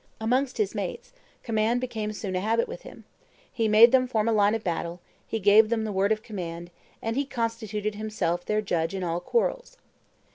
Amongst 0.19 0.57
his 0.57 0.73
mates, 0.73 1.13
command 1.43 1.79
became 1.79 2.11
soon 2.11 2.35
a 2.35 2.39
habit 2.39 2.67
with 2.67 2.81
him; 2.81 3.03
he 3.53 3.67
made 3.67 3.91
them 3.91 4.07
form 4.07 4.25
line 4.25 4.55
of 4.55 4.63
battle, 4.63 4.99
he 5.27 5.39
gave 5.39 5.69
them 5.69 5.83
the 5.83 5.91
word 5.91 6.11
of 6.11 6.23
command, 6.23 6.71
and 7.03 7.15
he 7.15 7.23
constituted 7.23 7.93
himself 7.93 8.43
their 8.43 8.61
judge 8.61 8.95
in 8.95 9.03
all 9.03 9.19
quarrels. 9.19 9.77